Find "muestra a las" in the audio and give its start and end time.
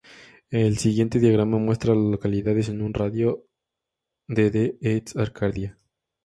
1.59-2.05